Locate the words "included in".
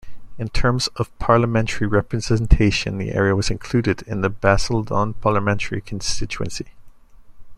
3.51-4.21